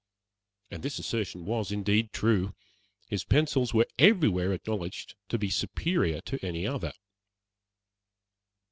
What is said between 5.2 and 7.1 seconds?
to be superior to any other.